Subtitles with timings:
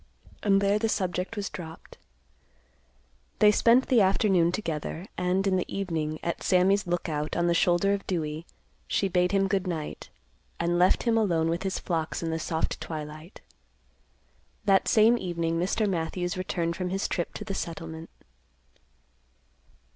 [0.41, 1.99] And there the subject was dropped.
[3.37, 7.93] They spent the afternoon together, and in the evening, at Sammy's Lookout on the shoulder
[7.93, 8.47] of Dewey,
[8.87, 10.09] she bade him good night,
[10.59, 13.41] and left him alone with his flocks in the soft twilight.
[14.65, 15.87] That same evening Mr.
[15.87, 18.09] Matthews returned from his trip to the settlement.